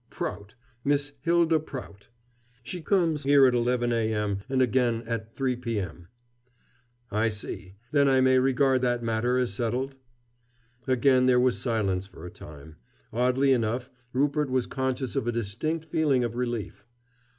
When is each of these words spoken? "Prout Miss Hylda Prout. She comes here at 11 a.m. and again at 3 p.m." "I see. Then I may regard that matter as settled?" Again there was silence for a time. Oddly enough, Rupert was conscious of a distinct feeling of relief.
"Prout 0.09 0.55
Miss 0.83 1.11
Hylda 1.25 1.59
Prout. 1.59 2.07
She 2.63 2.81
comes 2.81 3.21
here 3.21 3.45
at 3.45 3.53
11 3.53 3.91
a.m. 3.91 4.39
and 4.49 4.59
again 4.59 5.03
at 5.05 5.35
3 5.35 5.55
p.m." 5.57 6.07
"I 7.11 7.29
see. 7.29 7.75
Then 7.91 8.07
I 8.09 8.19
may 8.19 8.39
regard 8.39 8.81
that 8.81 9.03
matter 9.03 9.37
as 9.37 9.53
settled?" 9.53 9.93
Again 10.87 11.27
there 11.27 11.39
was 11.39 11.59
silence 11.59 12.07
for 12.07 12.25
a 12.25 12.31
time. 12.31 12.77
Oddly 13.13 13.51
enough, 13.53 13.91
Rupert 14.11 14.49
was 14.49 14.65
conscious 14.65 15.15
of 15.15 15.27
a 15.27 15.31
distinct 15.31 15.85
feeling 15.85 16.23
of 16.23 16.33
relief. 16.35 16.83